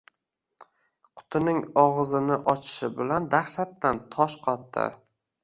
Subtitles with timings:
[1.19, 4.89] Qutining og`zini ochishi bilan dahshatdan tosh qotdi